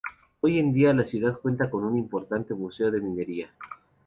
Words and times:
Hoy 0.39 0.57
en 0.57 0.73
día 0.73 0.95
la 0.95 1.05
ciudad 1.05 1.37
cuenta 1.39 1.69
con 1.69 1.83
un 1.83 1.95
importante 1.95 2.55
museo 2.55 2.89
de 2.89 3.01
minería. 3.01 3.53